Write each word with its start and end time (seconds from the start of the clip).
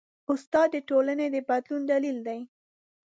استاد 0.31 0.67
د 0.73 0.77
ټولنې 0.89 1.25
د 1.33 1.37
بدلون 1.49 1.81
دلیل 1.91 2.17
دی. 2.27 2.39